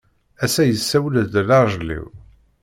Ass-a 0.43 0.63
yessawel-d 0.65 1.33
lajel-iw. 1.47 2.05